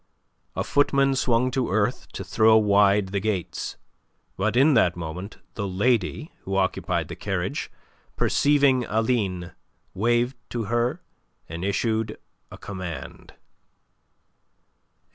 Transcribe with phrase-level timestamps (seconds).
[0.55, 3.77] A footman swung to earth to throw wide the gates;
[4.35, 7.69] but in that moment the lady who occupied the carriage,
[8.15, 9.51] perceiving Aline,
[9.93, 11.03] waved to her
[11.47, 12.17] and issued
[12.49, 13.35] a command.